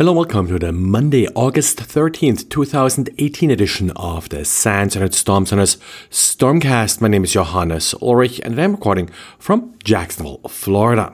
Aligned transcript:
Hello, 0.00 0.14
welcome 0.14 0.48
to 0.48 0.58
the 0.58 0.72
Monday, 0.72 1.28
August 1.34 1.76
13th, 1.76 2.48
2018 2.48 3.50
edition 3.50 3.90
of 3.90 4.30
the 4.30 4.46
SANS 4.46 4.96
and 4.96 5.14
Storm 5.14 5.44
Center's 5.44 5.76
Stormcast. 6.10 7.02
My 7.02 7.08
name 7.08 7.22
is 7.22 7.34
Johannes 7.34 7.94
Ulrich 8.00 8.40
and 8.42 8.58
I'm 8.58 8.72
recording 8.72 9.10
from 9.38 9.74
Jacksonville, 9.84 10.40
Florida 10.48 11.12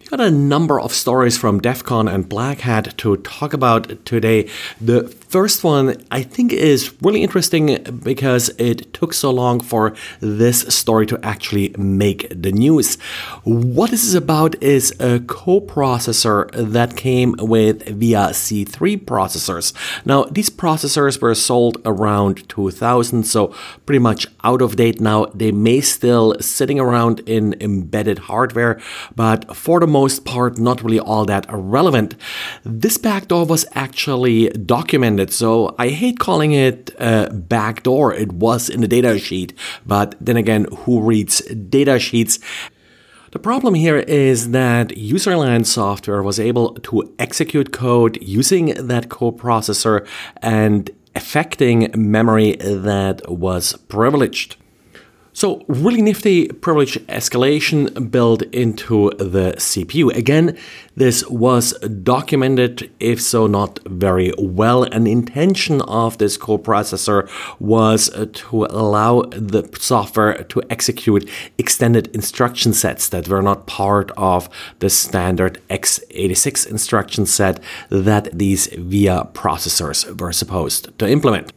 We 0.00 0.06
got 0.06 0.18
a 0.20 0.32
number 0.32 0.80
of 0.80 0.92
stories 0.92 1.38
from 1.38 1.60
DEF 1.60 1.84
CON 1.84 2.08
and 2.08 2.28
Black 2.28 2.62
Hat 2.62 2.98
to 2.98 3.18
talk 3.18 3.52
about 3.52 4.04
today. 4.04 4.50
The 4.80 5.02
first 5.32 5.64
one 5.64 5.96
I 6.10 6.22
think 6.22 6.52
is 6.52 6.92
really 7.00 7.22
interesting 7.22 7.82
because 8.04 8.50
it 8.58 8.92
took 8.92 9.14
so 9.14 9.30
long 9.30 9.60
for 9.60 9.94
this 10.20 10.60
story 10.68 11.06
to 11.06 11.18
actually 11.22 11.74
make 11.78 12.28
the 12.30 12.52
news. 12.52 12.96
What 13.44 13.90
this 13.90 14.04
is 14.04 14.14
about 14.14 14.62
is 14.62 14.90
a 15.00 15.20
coprocessor 15.20 16.50
that 16.52 16.96
came 16.96 17.34
with 17.38 17.88
VIA 17.88 18.28
C3 18.42 19.06
processors. 19.06 19.72
Now, 20.04 20.24
these 20.24 20.50
processors 20.50 21.20
were 21.22 21.34
sold 21.34 21.78
around 21.86 22.46
2000, 22.50 23.24
so 23.24 23.54
pretty 23.86 24.00
much 24.00 24.26
out 24.44 24.60
of 24.60 24.76
date 24.76 25.00
now. 25.00 25.26
They 25.34 25.50
may 25.50 25.80
still 25.80 26.36
sitting 26.40 26.78
around 26.78 27.20
in 27.20 27.56
embedded 27.58 28.18
hardware, 28.30 28.78
but 29.16 29.56
for 29.56 29.80
the 29.80 29.86
most 29.86 30.26
part 30.26 30.58
not 30.58 30.82
really 30.82 31.00
all 31.00 31.24
that 31.24 31.46
relevant. 31.48 32.16
This 32.64 32.98
backdoor 32.98 33.46
was 33.46 33.64
actually 33.74 34.50
documented, 34.50 35.21
so 35.30 35.74
I 35.78 35.88
hate 35.88 36.18
calling 36.18 36.52
it 36.52 36.90
a 36.98 37.30
backdoor. 37.30 38.14
It 38.14 38.32
was 38.32 38.68
in 38.68 38.80
the 38.80 38.88
data 38.88 39.18
sheet, 39.18 39.52
but 39.86 40.14
then 40.20 40.36
again, 40.36 40.66
who 40.78 41.00
reads 41.00 41.40
data 41.40 41.98
sheets? 41.98 42.38
The 43.32 43.38
problem 43.38 43.74
here 43.74 43.98
is 43.98 44.50
that 44.50 44.88
userland 44.88 45.66
software 45.66 46.22
was 46.22 46.38
able 46.38 46.74
to 46.74 47.14
execute 47.18 47.72
code 47.72 48.18
using 48.20 48.66
that 48.86 49.08
coprocessor 49.08 50.06
and 50.42 50.90
affecting 51.14 51.90
memory 51.94 52.56
that 52.56 53.22
was 53.30 53.74
privileged. 53.88 54.56
So, 55.42 55.64
really 55.66 56.02
nifty 56.02 56.46
privilege 56.46 56.94
escalation 57.08 58.12
built 58.12 58.42
into 58.54 59.10
the 59.18 59.54
CPU. 59.56 60.16
Again, 60.16 60.56
this 60.94 61.28
was 61.28 61.72
documented, 61.80 62.92
if 63.00 63.20
so 63.20 63.48
not 63.48 63.80
very 63.84 64.32
well. 64.38 64.84
An 64.84 65.08
intention 65.08 65.80
of 65.80 66.18
this 66.18 66.38
coprocessor 66.38 67.28
was 67.58 68.08
to 68.34 68.66
allow 68.66 69.22
the 69.32 69.68
software 69.80 70.44
to 70.44 70.62
execute 70.70 71.28
extended 71.58 72.06
instruction 72.14 72.72
sets 72.72 73.08
that 73.08 73.26
were 73.26 73.42
not 73.42 73.66
part 73.66 74.12
of 74.16 74.48
the 74.78 74.90
standard 74.90 75.60
x86 75.70 76.68
instruction 76.70 77.26
set 77.26 77.58
that 77.88 78.28
these 78.32 78.68
VIA 78.68 79.28
processors 79.32 80.20
were 80.20 80.32
supposed 80.32 80.96
to 81.00 81.08
implement. 81.08 81.52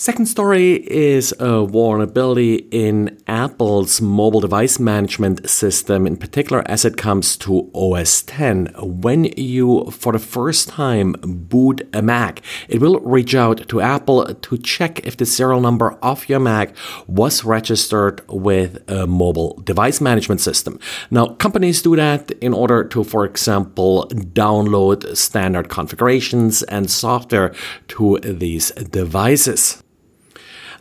Second 0.00 0.24
story 0.24 0.76
is 0.90 1.34
a 1.40 1.66
vulnerability 1.66 2.54
in 2.70 3.18
Apple's 3.26 4.00
mobile 4.00 4.40
device 4.40 4.78
management 4.78 5.46
system, 5.50 6.06
in 6.06 6.16
particular 6.16 6.62
as 6.64 6.86
it 6.86 6.96
comes 6.96 7.36
to 7.36 7.70
OS 7.74 8.22
10. 8.22 8.72
When 8.78 9.24
you, 9.36 9.90
for 9.90 10.14
the 10.14 10.18
first 10.18 10.70
time, 10.70 11.16
boot 11.22 11.86
a 11.92 12.00
Mac, 12.00 12.40
it 12.66 12.80
will 12.80 12.98
reach 13.00 13.34
out 13.34 13.68
to 13.68 13.82
Apple 13.82 14.24
to 14.24 14.56
check 14.56 15.06
if 15.06 15.18
the 15.18 15.26
serial 15.26 15.60
number 15.60 15.92
of 16.02 16.26
your 16.30 16.40
Mac 16.40 16.74
was 17.06 17.44
registered 17.44 18.22
with 18.26 18.82
a 18.90 19.06
mobile 19.06 19.60
device 19.64 20.00
management 20.00 20.40
system. 20.40 20.80
Now, 21.10 21.34
companies 21.34 21.82
do 21.82 21.94
that 21.96 22.30
in 22.40 22.54
order 22.54 22.84
to, 22.84 23.04
for 23.04 23.26
example, 23.26 24.08
download 24.14 25.14
standard 25.14 25.68
configurations 25.68 26.62
and 26.62 26.90
software 26.90 27.54
to 27.88 28.18
these 28.20 28.70
devices. 28.70 29.82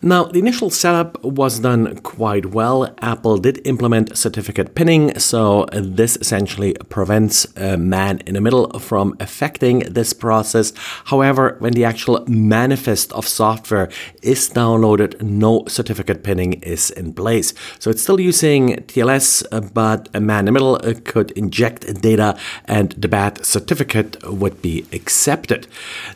Now, 0.01 0.23
the 0.23 0.39
initial 0.39 0.69
setup 0.69 1.21
was 1.23 1.59
done 1.59 1.97
quite 1.97 2.45
well. 2.47 2.95
Apple 3.01 3.37
did 3.37 3.67
implement 3.67 4.17
certificate 4.17 4.73
pinning, 4.73 5.17
so 5.19 5.65
this 5.73 6.15
essentially 6.15 6.73
prevents 6.87 7.45
a 7.57 7.77
man 7.77 8.19
in 8.19 8.35
the 8.35 8.41
middle 8.41 8.69
from 8.79 9.17
affecting 9.19 9.79
this 9.79 10.13
process. 10.13 10.71
However, 11.05 11.57
when 11.59 11.73
the 11.73 11.83
actual 11.83 12.23
manifest 12.27 13.11
of 13.11 13.27
software 13.27 13.89
is 14.21 14.49
downloaded, 14.49 15.21
no 15.21 15.65
certificate 15.67 16.23
pinning 16.23 16.53
is 16.61 16.91
in 16.91 17.11
place. 17.11 17.53
So 17.79 17.89
it's 17.89 18.01
still 18.01 18.21
using 18.21 18.77
TLS, 18.87 19.73
but 19.73 20.07
a 20.13 20.21
man 20.21 20.39
in 20.39 20.45
the 20.45 20.51
middle 20.53 20.79
could 21.03 21.31
inject 21.31 22.01
data 22.01 22.37
and 22.65 22.93
the 22.93 23.09
bad 23.09 23.45
certificate 23.45 24.15
would 24.23 24.61
be 24.61 24.85
accepted. 24.93 25.67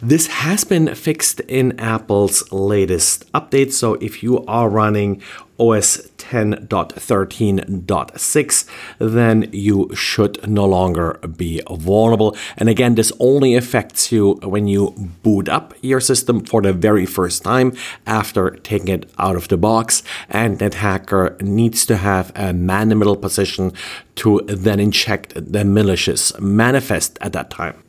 This 0.01 0.27
has 0.27 0.63
been 0.63 0.95
fixed 0.95 1.41
in 1.41 1.77
Apple's 1.79 2.50
latest 2.50 3.29
updates. 3.33 3.72
So 3.75 3.95
if 3.95 4.23
you 4.23 4.45
are 4.45 4.69
running 4.69 5.22
OS 5.59 5.97
10.13.6, 6.17 8.66
then 9.00 9.50
you 9.51 9.89
should 9.94 10.47
no 10.47 10.66
longer 10.66 11.19
be 11.38 11.61
vulnerable. 11.69 12.35
And 12.57 12.69
again, 12.69 12.95
this 12.95 13.12
only 13.19 13.53
affects 13.56 14.12
you 14.12 14.39
when 14.44 14.67
you 14.67 14.95
boot 15.22 15.47
up 15.47 15.75
your 15.81 16.00
system 16.00 16.44
for 16.44 16.59
the 16.62 16.73
very 16.73 17.06
first 17.06 17.44
time 17.44 17.73
after 18.07 18.50
taking 18.51 18.88
it 18.89 19.07
out 19.19 19.35
of 19.35 19.50
the 19.50 19.57
box. 19.57 20.01
And 20.29 20.57
that 20.59 20.75
hacker 20.75 21.35
needs 21.41 21.85
to 21.88 21.97
have 21.97 22.31
a 22.35 22.53
man 22.53 22.83
in 22.83 22.89
the 22.89 22.95
middle 22.95 23.17
position 23.17 23.73
to 24.16 24.39
then 24.47 24.79
inject 24.79 25.33
the 25.35 25.66
malicious 25.66 26.31
manifest 26.39 27.17
at 27.22 27.33
that 27.33 27.50
time. 27.50 27.83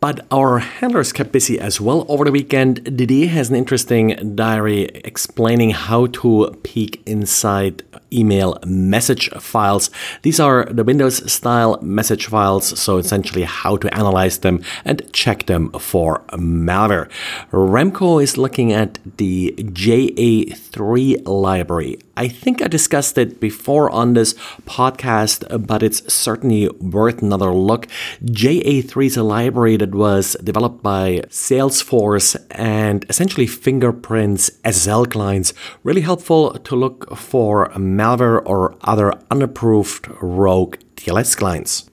But 0.00 0.26
our 0.30 0.60
handlers 0.60 1.12
kept 1.12 1.32
busy 1.32 1.58
as 1.58 1.80
well 1.80 2.06
over 2.08 2.24
the 2.24 2.30
weekend. 2.30 2.96
Didier 2.96 3.28
has 3.28 3.50
an 3.50 3.56
interesting 3.56 4.36
diary 4.36 4.84
explaining 5.04 5.70
how 5.70 6.06
to 6.06 6.56
peek 6.62 7.02
inside 7.04 7.82
email 8.12 8.58
message 8.64 9.28
files. 9.40 9.90
These 10.22 10.38
are 10.38 10.66
the 10.66 10.84
Windows 10.84 11.30
style 11.30 11.78
message 11.82 12.26
files, 12.26 12.78
so 12.78 12.98
essentially 12.98 13.42
how 13.42 13.76
to 13.76 13.92
analyze 13.92 14.38
them 14.38 14.62
and 14.84 15.02
check 15.12 15.46
them 15.46 15.70
for 15.72 16.20
malware. 16.30 17.10
Remco 17.50 18.22
is 18.22 18.38
looking 18.38 18.72
at 18.72 18.98
the 19.16 19.52
JA3 19.58 21.26
library. 21.26 21.98
I 22.18 22.26
think 22.26 22.60
I 22.60 22.66
discussed 22.66 23.16
it 23.16 23.38
before 23.38 23.88
on 23.90 24.14
this 24.14 24.34
podcast, 24.66 25.64
but 25.64 25.84
it's 25.84 26.12
certainly 26.12 26.68
worth 26.80 27.22
another 27.22 27.52
look. 27.52 27.86
JA3 28.24 29.06
is 29.06 29.16
a 29.16 29.22
library 29.22 29.76
that 29.76 29.94
was 29.94 30.36
developed 30.42 30.82
by 30.82 31.22
Salesforce 31.28 32.34
and 32.50 33.06
essentially 33.08 33.46
fingerprints 33.46 34.50
SSL 34.64 35.08
clients. 35.08 35.54
Really 35.84 36.00
helpful 36.00 36.54
to 36.58 36.74
look 36.74 37.16
for 37.16 37.68
malware 37.76 38.42
or 38.44 38.74
other 38.80 39.14
unapproved 39.30 40.08
rogue 40.20 40.76
TLS 40.96 41.36
clients. 41.36 41.88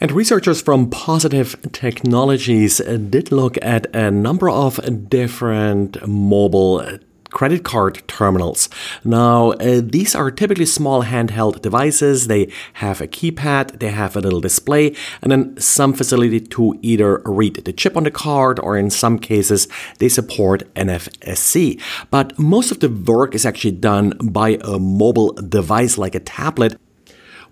And 0.00 0.10
researchers 0.10 0.62
from 0.62 0.88
Positive 0.88 1.54
Technologies 1.72 2.78
did 2.78 3.30
look 3.30 3.58
at 3.60 3.94
a 3.94 4.10
number 4.10 4.48
of 4.48 4.80
different 5.10 6.08
mobile 6.08 6.98
credit 7.32 7.64
card 7.64 8.02
terminals. 8.06 8.68
Now, 9.04 9.52
uh, 9.52 9.80
these 9.82 10.14
are 10.14 10.30
typically 10.30 10.66
small 10.66 11.02
handheld 11.02 11.62
devices. 11.62 12.28
They 12.28 12.52
have 12.74 13.00
a 13.00 13.08
keypad, 13.08 13.80
they 13.80 13.90
have 13.90 14.16
a 14.16 14.20
little 14.20 14.40
display, 14.40 14.94
and 15.20 15.32
then 15.32 15.56
some 15.58 15.92
facility 15.92 16.40
to 16.40 16.78
either 16.82 17.20
read 17.24 17.56
the 17.64 17.72
chip 17.72 17.96
on 17.96 18.04
the 18.04 18.10
card 18.10 18.58
or 18.60 18.76
in 18.76 18.90
some 18.90 19.18
cases 19.18 19.66
they 19.98 20.08
support 20.08 20.72
NFC. 20.74 21.80
But 22.10 22.38
most 22.38 22.70
of 22.70 22.80
the 22.80 22.88
work 22.88 23.34
is 23.34 23.44
actually 23.44 23.72
done 23.72 24.10
by 24.22 24.58
a 24.62 24.78
mobile 24.78 25.32
device 25.32 25.98
like 25.98 26.14
a 26.14 26.20
tablet 26.20 26.78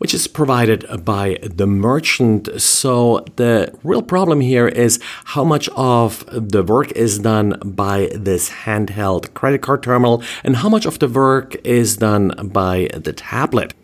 which 0.01 0.15
is 0.15 0.27
provided 0.27 0.87
by 1.05 1.37
the 1.43 1.67
merchant. 1.67 2.49
So 2.59 3.23
the 3.37 3.71
real 3.85 4.01
problem 4.01 4.41
here 4.41 4.67
is 4.67 4.99
how 5.37 5.45
much 5.45 5.69
of 5.77 6.25
the 6.31 6.63
work 6.63 6.91
is 6.93 7.19
done 7.19 7.61
by 7.63 8.11
this 8.15 8.49
handheld 8.65 9.35
credit 9.35 9.61
card 9.61 9.83
terminal 9.83 10.23
and 10.43 10.57
how 10.57 10.71
much 10.71 10.87
of 10.87 11.01
the 11.01 11.09
work 11.09 11.55
is 11.67 11.99
done 11.99 12.33
by 12.51 12.89
the 12.95 13.13
tablet. 13.13 13.75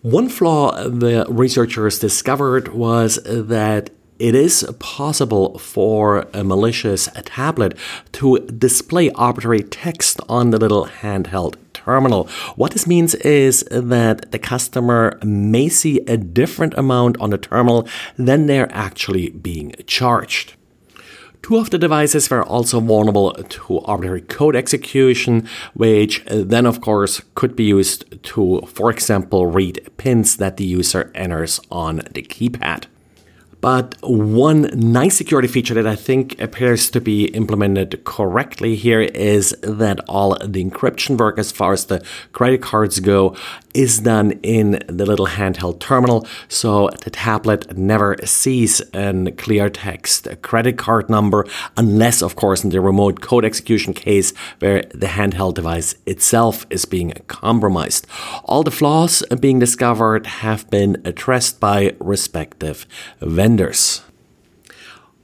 One 0.00 0.30
flaw 0.30 0.72
the 0.88 1.26
researchers 1.28 1.98
discovered 1.98 2.68
was 2.68 3.18
that 3.26 3.90
it 4.18 4.34
is 4.34 4.66
possible 4.78 5.58
for 5.58 6.26
a 6.32 6.42
malicious 6.42 7.06
tablet 7.26 7.76
to 8.12 8.38
display 8.38 9.10
arbitrary 9.10 9.62
text 9.62 10.20
on 10.26 10.50
the 10.50 10.58
little 10.58 10.86
handheld 10.86 11.56
terminal. 11.84 12.28
What 12.56 12.72
this 12.72 12.86
means 12.86 13.14
is 13.16 13.64
that 13.70 14.32
the 14.32 14.38
customer 14.38 15.18
may 15.22 15.68
see 15.68 16.00
a 16.06 16.16
different 16.16 16.74
amount 16.76 17.18
on 17.20 17.30
the 17.30 17.38
terminal 17.38 17.86
than 18.16 18.46
they're 18.46 18.72
actually 18.72 19.30
being 19.30 19.74
charged. 19.86 20.54
Two 21.42 21.56
of 21.56 21.70
the 21.70 21.78
devices 21.78 22.28
were 22.28 22.44
also 22.44 22.80
vulnerable 22.80 23.32
to 23.32 23.80
arbitrary 23.80 24.20
code 24.20 24.54
execution, 24.54 25.48
which 25.74 26.22
then, 26.26 26.66
of 26.66 26.80
course, 26.80 27.22
could 27.34 27.56
be 27.56 27.64
used 27.64 28.22
to, 28.24 28.60
for 28.66 28.90
example, 28.90 29.46
read 29.46 29.88
pins 29.96 30.36
that 30.36 30.58
the 30.58 30.64
user 30.64 31.10
enters 31.14 31.58
on 31.70 32.02
the 32.12 32.22
keypad. 32.22 32.84
But 33.60 33.96
one 34.02 34.70
nice 34.74 35.16
security 35.16 35.48
feature 35.48 35.74
that 35.74 35.86
I 35.86 35.96
think 35.96 36.40
appears 36.40 36.88
to 36.90 37.00
be 37.00 37.26
implemented 37.26 38.04
correctly 38.04 38.74
here 38.74 39.02
is 39.02 39.54
that 39.62 40.00
all 40.08 40.38
the 40.42 40.64
encryption 40.64 41.18
work, 41.18 41.38
as 41.38 41.52
far 41.52 41.72
as 41.72 41.86
the 41.86 42.02
credit 42.32 42.62
cards 42.62 43.00
go, 43.00 43.36
is 43.74 43.98
done 44.00 44.32
in 44.42 44.82
the 44.88 45.04
little 45.06 45.26
handheld 45.26 45.78
terminal. 45.78 46.26
So 46.48 46.88
the 47.04 47.10
tablet 47.10 47.76
never 47.76 48.16
sees 48.24 48.80
a 48.94 49.32
clear 49.36 49.68
text 49.68 50.26
credit 50.42 50.78
card 50.78 51.10
number, 51.10 51.44
unless, 51.76 52.22
of 52.22 52.36
course, 52.36 52.64
in 52.64 52.70
the 52.70 52.80
remote 52.80 53.20
code 53.20 53.44
execution 53.44 53.92
case 53.92 54.32
where 54.60 54.82
the 54.94 55.06
handheld 55.06 55.54
device 55.54 55.94
itself 56.06 56.66
is 56.70 56.84
being 56.84 57.12
compromised. 57.26 58.06
All 58.44 58.62
the 58.62 58.70
flaws 58.70 59.22
being 59.38 59.58
discovered 59.58 60.26
have 60.26 60.68
been 60.70 61.00
addressed 61.04 61.60
by 61.60 61.94
respective 62.00 62.86
vendors 63.20 63.49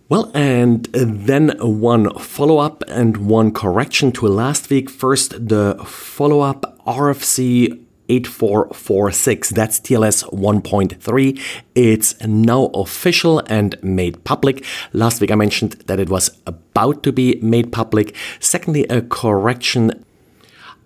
Well, 0.08 0.30
and 0.34 0.84
then 0.92 1.56
one 1.58 2.16
follow 2.18 2.58
up 2.58 2.84
and 2.86 3.16
one 3.16 3.50
correction 3.52 4.12
to 4.12 4.28
last 4.28 4.70
week. 4.70 4.88
First, 4.88 5.48
the 5.48 5.74
follow 5.84 6.40
up 6.40 6.78
RFC 6.86 7.86
8446. 8.08 9.50
That's 9.50 9.80
TLS 9.80 10.32
1.3. 10.32 11.40
It's 11.74 12.20
now 12.24 12.66
official 12.66 13.42
and 13.48 13.76
made 13.82 14.22
public. 14.22 14.64
Last 14.92 15.20
week 15.20 15.32
I 15.32 15.34
mentioned 15.34 15.72
that 15.86 15.98
it 15.98 16.08
was 16.08 16.30
about 16.46 17.02
to 17.02 17.12
be 17.12 17.40
made 17.42 17.72
public. 17.72 18.14
Secondly, 18.38 18.84
a 18.84 19.02
correction 19.02 20.04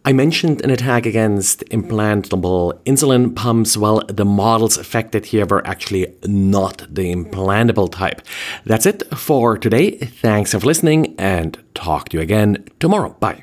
I 0.05 0.12
mentioned 0.12 0.62
an 0.62 0.70
attack 0.70 1.05
against 1.05 1.61
implantable 1.67 2.82
insulin 2.85 3.37
pumps. 3.37 3.76
Well, 3.76 4.02
the 4.08 4.25
models 4.25 4.79
affected 4.79 5.26
here 5.26 5.47
were 5.47 5.67
actually 5.67 6.14
not 6.25 6.87
the 6.91 7.14
implantable 7.14 7.93
type. 7.93 8.23
That's 8.64 8.87
it 8.87 9.02
for 9.17 9.58
today. 9.58 9.93
Thanks 9.99 10.52
for 10.52 10.58
listening 10.58 11.14
and 11.19 11.58
talk 11.75 12.08
to 12.11 12.17
you 12.17 12.23
again 12.23 12.64
tomorrow. 12.79 13.11
Bye. 13.20 13.38